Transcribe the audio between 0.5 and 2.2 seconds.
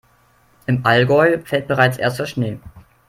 Im Allgäu fällt bereits